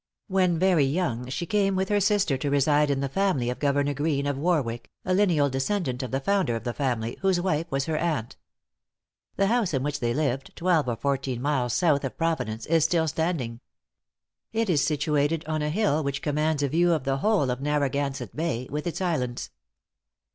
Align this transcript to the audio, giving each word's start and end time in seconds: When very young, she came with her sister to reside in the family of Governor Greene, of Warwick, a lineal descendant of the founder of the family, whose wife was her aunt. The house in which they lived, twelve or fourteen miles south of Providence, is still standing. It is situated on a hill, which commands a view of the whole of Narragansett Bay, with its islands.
When 0.27 0.57
very 0.57 0.83
young, 0.85 1.29
she 1.29 1.45
came 1.45 1.75
with 1.75 1.89
her 1.89 1.99
sister 1.99 2.35
to 2.35 2.49
reside 2.49 2.89
in 2.89 3.01
the 3.01 3.07
family 3.07 3.51
of 3.51 3.59
Governor 3.59 3.93
Greene, 3.93 4.25
of 4.25 4.35
Warwick, 4.35 4.89
a 5.05 5.13
lineal 5.13 5.47
descendant 5.47 6.01
of 6.01 6.09
the 6.09 6.19
founder 6.19 6.55
of 6.55 6.63
the 6.63 6.73
family, 6.73 7.19
whose 7.21 7.39
wife 7.39 7.67
was 7.69 7.85
her 7.85 7.97
aunt. 7.97 8.35
The 9.35 9.45
house 9.45 9.75
in 9.75 9.83
which 9.83 9.99
they 9.99 10.11
lived, 10.11 10.55
twelve 10.55 10.87
or 10.87 10.95
fourteen 10.95 11.39
miles 11.39 11.73
south 11.75 12.03
of 12.03 12.17
Providence, 12.17 12.65
is 12.65 12.83
still 12.83 13.07
standing. 13.07 13.59
It 14.51 14.71
is 14.71 14.83
situated 14.83 15.45
on 15.45 15.61
a 15.61 15.69
hill, 15.69 16.03
which 16.03 16.23
commands 16.23 16.63
a 16.63 16.67
view 16.67 16.93
of 16.93 17.03
the 17.03 17.17
whole 17.17 17.51
of 17.51 17.61
Narragansett 17.61 18.35
Bay, 18.35 18.67
with 18.71 18.87
its 18.87 19.01
islands. 19.01 19.51